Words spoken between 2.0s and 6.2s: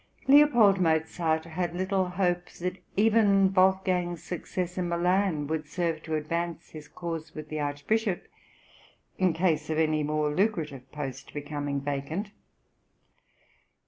hope that even Wolfgang's success in Milan would serve to